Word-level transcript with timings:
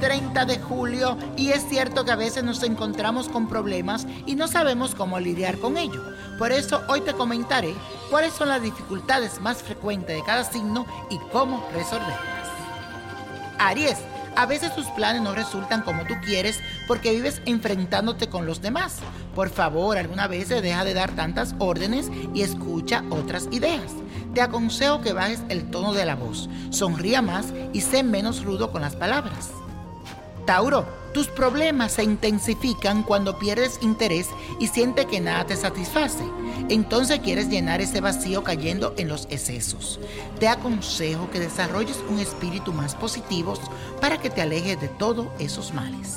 30 0.00 0.46
de 0.46 0.58
julio 0.58 1.16
y 1.36 1.50
es 1.50 1.68
cierto 1.68 2.04
que 2.04 2.10
a 2.10 2.16
veces 2.16 2.42
nos 2.42 2.62
encontramos 2.62 3.28
con 3.28 3.48
problemas 3.48 4.06
y 4.26 4.34
no 4.34 4.48
sabemos 4.48 4.94
cómo 4.94 5.20
lidiar 5.20 5.58
con 5.58 5.76
ello. 5.76 6.02
Por 6.38 6.52
eso 6.52 6.82
hoy 6.88 7.02
te 7.02 7.12
comentaré 7.12 7.74
cuáles 8.10 8.32
son 8.32 8.48
las 8.48 8.62
dificultades 8.62 9.40
más 9.40 9.62
frecuentes 9.62 10.16
de 10.16 10.24
cada 10.24 10.44
signo 10.44 10.86
y 11.10 11.18
cómo 11.30 11.68
resolverlas. 11.74 12.48
Aries, 13.58 13.98
a 14.36 14.46
veces 14.46 14.74
tus 14.74 14.86
planes 14.86 15.20
no 15.20 15.34
resultan 15.34 15.82
como 15.82 16.04
tú 16.04 16.14
quieres 16.24 16.60
porque 16.86 17.12
vives 17.12 17.42
enfrentándote 17.44 18.28
con 18.28 18.46
los 18.46 18.62
demás. 18.62 18.96
Por 19.34 19.50
favor, 19.50 19.98
alguna 19.98 20.28
vez 20.28 20.48
deja 20.48 20.84
de 20.84 20.94
dar 20.94 21.10
tantas 21.14 21.54
órdenes 21.58 22.10
y 22.32 22.42
escucha 22.42 23.04
otras 23.10 23.48
ideas. 23.50 23.92
Te 24.34 24.40
aconsejo 24.40 25.02
que 25.02 25.12
bajes 25.12 25.42
el 25.48 25.70
tono 25.70 25.92
de 25.92 26.06
la 26.06 26.14
voz, 26.14 26.48
sonría 26.70 27.20
más 27.20 27.52
y 27.72 27.82
sé 27.82 28.02
menos 28.02 28.44
rudo 28.44 28.70
con 28.72 28.80
las 28.80 28.96
palabras. 28.96 29.50
Tauro, 30.50 30.84
tus 31.14 31.28
problemas 31.28 31.92
se 31.92 32.02
intensifican 32.02 33.04
cuando 33.04 33.38
pierdes 33.38 33.78
interés 33.82 34.26
y 34.58 34.66
sientes 34.66 35.06
que 35.06 35.20
nada 35.20 35.46
te 35.46 35.54
satisface. 35.54 36.24
Entonces 36.68 37.20
quieres 37.20 37.48
llenar 37.48 37.80
ese 37.80 38.00
vacío 38.00 38.42
cayendo 38.42 38.92
en 38.96 39.06
los 39.06 39.28
excesos. 39.30 40.00
Te 40.40 40.48
aconsejo 40.48 41.30
que 41.30 41.38
desarrolles 41.38 42.00
un 42.08 42.18
espíritu 42.18 42.72
más 42.72 42.96
positivo 42.96 43.54
para 44.00 44.18
que 44.18 44.28
te 44.28 44.42
alejes 44.42 44.80
de 44.80 44.88
todos 44.88 45.28
esos 45.38 45.72
males. 45.72 46.16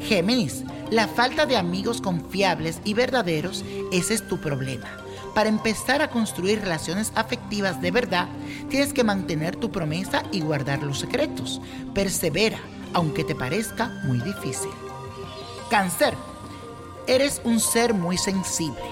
Géminis, 0.00 0.64
la 0.90 1.08
falta 1.08 1.46
de 1.46 1.56
amigos 1.56 2.02
confiables 2.02 2.82
y 2.84 2.92
verdaderos, 2.92 3.64
ese 3.90 4.12
es 4.12 4.28
tu 4.28 4.38
problema. 4.38 4.90
Para 5.34 5.48
empezar 5.48 6.02
a 6.02 6.10
construir 6.10 6.60
relaciones 6.60 7.10
afectivas 7.14 7.80
de 7.80 7.90
verdad, 7.90 8.28
tienes 8.68 8.92
que 8.92 9.02
mantener 9.02 9.56
tu 9.56 9.70
promesa 9.70 10.24
y 10.30 10.40
guardar 10.42 10.82
los 10.82 10.98
secretos. 10.98 11.62
Persevera, 11.94 12.58
aunque 12.92 13.24
te 13.24 13.34
parezca 13.34 13.88
muy 14.04 14.18
difícil. 14.20 14.70
Cáncer, 15.70 16.14
eres 17.06 17.40
un 17.44 17.60
ser 17.60 17.94
muy 17.94 18.18
sensible 18.18 18.82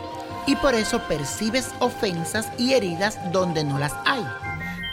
y 0.46 0.56
por 0.56 0.74
eso 0.74 1.00
percibes 1.08 1.70
ofensas 1.80 2.48
y 2.58 2.74
heridas 2.74 3.18
donde 3.32 3.64
no 3.64 3.78
las 3.78 3.94
hay. 4.04 4.24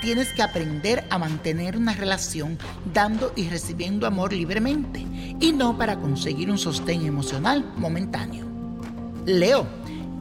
Tienes 0.01 0.33
que 0.33 0.41
aprender 0.41 1.05
a 1.09 1.17
mantener 1.17 1.77
una 1.77 1.93
relación 1.93 2.57
dando 2.93 3.31
y 3.35 3.47
recibiendo 3.47 4.05
amor 4.05 4.33
libremente 4.33 4.99
y 5.39 5.53
no 5.53 5.77
para 5.77 5.97
conseguir 5.97 6.51
un 6.51 6.57
sostén 6.57 7.05
emocional 7.05 7.71
momentáneo. 7.77 8.45
Leo, 9.25 9.65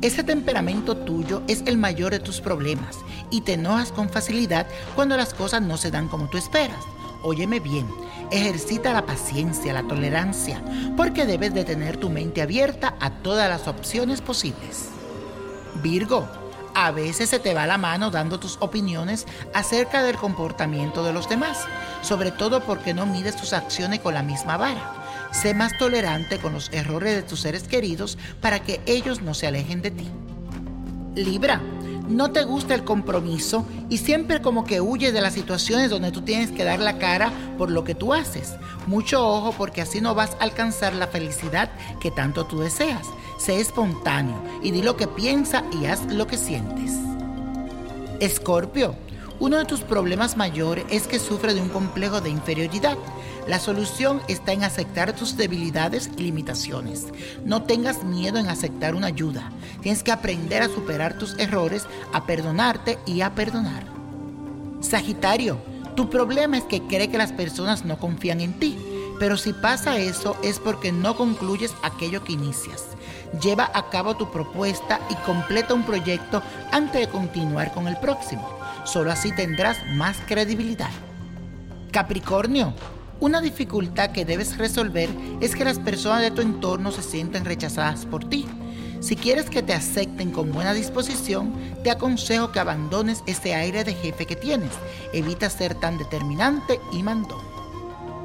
ese 0.00 0.22
temperamento 0.22 0.96
tuyo 0.96 1.42
es 1.48 1.62
el 1.66 1.78
mayor 1.78 2.12
de 2.12 2.20
tus 2.20 2.40
problemas 2.40 2.98
y 3.30 3.40
te 3.40 3.54
enojas 3.54 3.90
con 3.90 4.08
facilidad 4.08 4.66
cuando 4.94 5.16
las 5.16 5.34
cosas 5.34 5.62
no 5.62 5.76
se 5.76 5.90
dan 5.90 6.08
como 6.08 6.28
tú 6.28 6.38
esperas. 6.38 6.84
Óyeme 7.22 7.60
bien, 7.60 7.86
ejercita 8.32 8.92
la 8.92 9.06
paciencia, 9.06 9.72
la 9.72 9.82
tolerancia, 9.82 10.62
porque 10.96 11.26
debes 11.26 11.54
de 11.54 11.64
tener 11.64 11.98
tu 11.98 12.10
mente 12.10 12.42
abierta 12.42 12.96
a 12.98 13.10
todas 13.10 13.48
las 13.48 13.68
opciones 13.68 14.20
posibles. 14.20 14.88
Virgo, 15.82 16.26
a 16.74 16.90
veces 16.90 17.28
se 17.28 17.38
te 17.38 17.54
va 17.54 17.66
la 17.66 17.78
mano 17.78 18.10
dando 18.10 18.40
tus 18.40 18.56
opiniones 18.60 19.26
acerca 19.54 20.02
del 20.02 20.16
comportamiento 20.16 21.04
de 21.04 21.12
los 21.12 21.28
demás, 21.28 21.66
sobre 22.00 22.30
todo 22.30 22.64
porque 22.64 22.94
no 22.94 23.06
mides 23.06 23.36
tus 23.36 23.52
acciones 23.52 24.00
con 24.00 24.14
la 24.14 24.22
misma 24.22 24.56
vara. 24.56 25.28
Sé 25.32 25.54
más 25.54 25.76
tolerante 25.78 26.38
con 26.38 26.52
los 26.52 26.70
errores 26.72 27.14
de 27.14 27.22
tus 27.22 27.40
seres 27.40 27.64
queridos 27.64 28.18
para 28.40 28.60
que 28.60 28.80
ellos 28.86 29.22
no 29.22 29.34
se 29.34 29.46
alejen 29.46 29.82
de 29.82 29.90
ti. 29.90 30.08
Libra, 31.14 31.60
no 32.08 32.30
te 32.32 32.44
gusta 32.44 32.74
el 32.74 32.84
compromiso 32.84 33.66
y 33.88 33.98
siempre 33.98 34.42
como 34.42 34.64
que 34.64 34.80
huyes 34.80 35.12
de 35.12 35.20
las 35.20 35.34
situaciones 35.34 35.90
donde 35.90 36.10
tú 36.10 36.22
tienes 36.22 36.50
que 36.50 36.64
dar 36.64 36.80
la 36.80 36.98
cara 36.98 37.32
por 37.58 37.70
lo 37.70 37.84
que 37.84 37.94
tú 37.94 38.12
haces. 38.12 38.54
Mucho 38.86 39.26
ojo 39.26 39.54
porque 39.56 39.82
así 39.82 40.00
no 40.00 40.14
vas 40.14 40.36
a 40.38 40.44
alcanzar 40.44 40.94
la 40.94 41.06
felicidad 41.06 41.70
que 42.00 42.10
tanto 42.10 42.44
tú 42.44 42.60
deseas. 42.60 43.06
Sé 43.38 43.60
espontáneo 43.60 44.42
y 44.62 44.70
di 44.70 44.82
lo 44.82 44.96
que 44.96 45.08
piensa 45.08 45.64
y 45.72 45.86
haz 45.86 46.04
lo 46.12 46.26
que 46.26 46.36
sientes. 46.36 46.92
Escorpio, 48.20 48.94
uno 49.42 49.58
de 49.58 49.64
tus 49.64 49.80
problemas 49.80 50.36
mayores 50.36 50.84
es 50.88 51.08
que 51.08 51.18
sufre 51.18 51.52
de 51.52 51.60
un 51.60 51.68
complejo 51.68 52.20
de 52.20 52.30
inferioridad. 52.30 52.96
La 53.48 53.58
solución 53.58 54.22
está 54.28 54.52
en 54.52 54.62
aceptar 54.62 55.16
tus 55.16 55.36
debilidades 55.36 56.08
y 56.16 56.22
limitaciones. 56.22 57.06
No 57.44 57.64
tengas 57.64 58.04
miedo 58.04 58.38
en 58.38 58.46
aceptar 58.48 58.94
una 58.94 59.08
ayuda. 59.08 59.50
Tienes 59.80 60.04
que 60.04 60.12
aprender 60.12 60.62
a 60.62 60.68
superar 60.68 61.18
tus 61.18 61.36
errores, 61.40 61.86
a 62.12 62.24
perdonarte 62.24 63.00
y 63.04 63.22
a 63.22 63.34
perdonar. 63.34 63.84
Sagitario, 64.80 65.58
tu 65.96 66.08
problema 66.08 66.56
es 66.56 66.62
que 66.62 66.82
cree 66.82 67.10
que 67.10 67.18
las 67.18 67.32
personas 67.32 67.84
no 67.84 67.98
confían 67.98 68.40
en 68.40 68.52
ti. 68.60 68.78
Pero 69.18 69.36
si 69.36 69.52
pasa 69.52 69.98
eso 69.98 70.36
es 70.44 70.60
porque 70.60 70.92
no 70.92 71.16
concluyes 71.16 71.74
aquello 71.82 72.22
que 72.22 72.34
inicias. 72.34 72.84
Lleva 73.42 73.72
a 73.74 73.90
cabo 73.90 74.16
tu 74.16 74.30
propuesta 74.30 75.00
y 75.10 75.16
completa 75.26 75.74
un 75.74 75.82
proyecto 75.82 76.44
antes 76.70 77.00
de 77.00 77.08
continuar 77.08 77.72
con 77.72 77.88
el 77.88 77.96
próximo. 77.96 78.61
Solo 78.84 79.12
así 79.12 79.32
tendrás 79.32 79.78
más 79.94 80.18
credibilidad. 80.26 80.90
Capricornio, 81.92 82.74
una 83.20 83.40
dificultad 83.40 84.10
que 84.10 84.24
debes 84.24 84.58
resolver 84.58 85.08
es 85.40 85.54
que 85.54 85.64
las 85.64 85.78
personas 85.78 86.22
de 86.22 86.32
tu 86.32 86.42
entorno 86.42 86.90
se 86.90 87.02
sienten 87.02 87.44
rechazadas 87.44 88.04
por 88.06 88.28
ti. 88.28 88.46
Si 89.00 89.14
quieres 89.14 89.50
que 89.50 89.62
te 89.62 89.72
acepten 89.72 90.30
con 90.30 90.52
buena 90.52 90.74
disposición, 90.74 91.52
te 91.84 91.90
aconsejo 91.90 92.50
que 92.50 92.60
abandones 92.60 93.22
ese 93.26 93.54
aire 93.54 93.84
de 93.84 93.94
jefe 93.94 94.26
que 94.26 94.36
tienes. 94.36 94.70
Evita 95.12 95.50
ser 95.50 95.74
tan 95.74 95.98
determinante 95.98 96.80
y 96.92 97.02
mandón. 97.02 97.42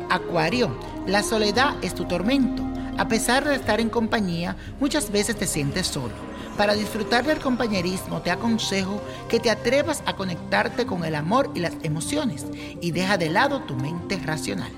Acuario, 0.09 0.75
la 1.05 1.21
soledad 1.21 1.75
es 1.83 1.93
tu 1.93 2.05
tormento. 2.05 2.63
A 2.97 3.07
pesar 3.07 3.47
de 3.47 3.55
estar 3.55 3.79
en 3.79 3.89
compañía, 3.89 4.55
muchas 4.79 5.11
veces 5.11 5.35
te 5.35 5.45
sientes 5.45 5.87
solo. 5.87 6.26
Para 6.57 6.73
disfrutar 6.73 7.23
del 7.23 7.39
compañerismo 7.39 8.21
te 8.23 8.31
aconsejo 8.31 8.99
que 9.29 9.39
te 9.39 9.51
atrevas 9.51 10.01
a 10.07 10.15
conectarte 10.15 10.87
con 10.87 11.05
el 11.05 11.13
amor 11.13 11.51
y 11.53 11.59
las 11.59 11.73
emociones 11.83 12.47
y 12.81 12.91
deja 12.91 13.17
de 13.17 13.29
lado 13.29 13.61
tu 13.61 13.75
mente 13.75 14.17
racional. 14.17 14.71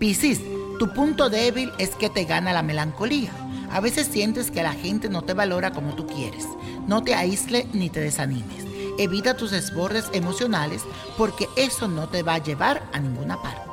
Piscis, 0.00 0.40
tu 0.80 0.92
punto 0.92 1.30
débil 1.30 1.70
es 1.78 1.90
que 1.90 2.10
te 2.10 2.24
gana 2.24 2.52
la 2.52 2.62
melancolía. 2.62 3.30
A 3.70 3.78
veces 3.78 4.08
sientes 4.08 4.50
que 4.50 4.64
la 4.64 4.72
gente 4.72 5.08
no 5.08 5.22
te 5.22 5.32
valora 5.32 5.70
como 5.70 5.94
tú 5.94 6.06
quieres. 6.08 6.44
No 6.88 7.04
te 7.04 7.14
aísle 7.14 7.68
ni 7.72 7.88
te 7.88 8.00
desanimes. 8.00 8.64
Evita 8.98 9.36
tus 9.36 9.52
desbordes 9.52 10.10
emocionales 10.12 10.82
porque 11.16 11.48
eso 11.54 11.86
no 11.86 12.08
te 12.08 12.24
va 12.24 12.34
a 12.34 12.42
llevar 12.42 12.82
a 12.92 12.98
ninguna 12.98 13.40
parte. 13.40 13.70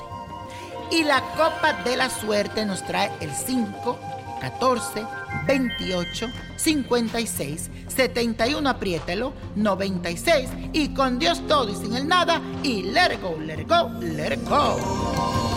Y 0.91 1.03
la 1.03 1.21
copa 1.35 1.81
de 1.83 1.97
la 1.97 2.11
suerte 2.11 2.63
nos 2.63 2.85
trae 2.85 3.11
el 3.21 3.31
5, 3.33 3.97
14, 4.39 5.03
28, 5.45 6.29
56, 6.55 7.69
71, 7.87 8.69
apriételo, 8.69 9.33
96 9.55 10.49
y 10.73 10.89
con 10.89 11.19
Dios 11.19 11.45
todo 11.47 11.69
y 11.69 11.75
sin 11.75 11.95
el 11.95 12.07
nada 12.07 12.41
y 12.63 12.83
let 12.83 13.13
it 13.13 13.21
go, 13.21 13.37
let 13.39 13.61
it 13.61 13.67
go, 13.67 13.89
let 14.01 14.33
it 14.33 14.47
go. 14.47 15.56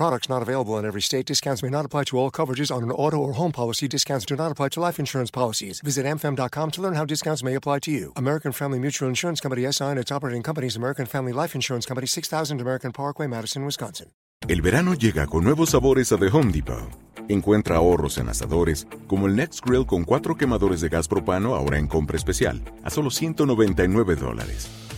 Products 0.00 0.30
not 0.30 0.40
available 0.40 0.78
in 0.78 0.86
every 0.86 1.02
state. 1.02 1.26
Discounts 1.26 1.62
may 1.62 1.68
not 1.68 1.84
apply 1.84 2.04
to 2.04 2.16
all 2.16 2.30
coverages 2.30 2.74
on 2.74 2.82
an 2.82 2.90
auto 2.90 3.18
or 3.18 3.34
home 3.34 3.52
policy. 3.52 3.86
Discounts 3.86 4.24
do 4.24 4.34
not 4.34 4.50
apply 4.50 4.70
to 4.70 4.80
life 4.80 4.98
insurance 4.98 5.30
policies. 5.30 5.82
Visit 5.82 6.06
amfam.com 6.06 6.70
to 6.70 6.80
learn 6.80 6.94
how 6.94 7.04
discounts 7.04 7.42
may 7.42 7.54
apply 7.54 7.80
to 7.80 7.90
you. 7.90 8.12
American 8.16 8.50
Family 8.50 8.78
Mutual 8.78 9.10
Insurance 9.10 9.42
Company 9.42 9.70
SI 9.70 9.84
and 9.84 9.98
its 9.98 10.10
operating 10.10 10.42
companies 10.42 10.74
American 10.74 11.04
Family 11.04 11.34
Life 11.34 11.54
Insurance 11.54 11.84
Company 11.84 12.06
6000 12.06 12.62
American 12.62 12.92
Parkway, 12.92 13.26
Madison, 13.26 13.62
Wisconsin. 13.66 14.06
El 14.48 14.62
verano 14.62 14.94
llega 14.94 15.26
con 15.26 15.44
nuevos 15.44 15.68
sabores 15.68 16.10
a 16.12 16.16
The 16.16 16.28
Home 16.28 16.50
Depot. 16.50 16.88
Encuentra 17.28 17.76
ahorros 17.76 18.16
en 18.16 18.30
asadores, 18.30 18.86
como 19.06 19.26
el 19.26 19.36
Next 19.36 19.62
Grill 19.66 19.84
con 19.84 20.04
cuatro 20.04 20.34
quemadores 20.34 20.80
de 20.80 20.88
gas 20.88 21.08
propano 21.08 21.54
ahora 21.54 21.78
en 21.78 21.86
compra 21.86 22.16
especial, 22.16 22.62
a 22.84 22.88
solo 22.88 23.10
199 23.10 24.16
dólares. 24.16 24.89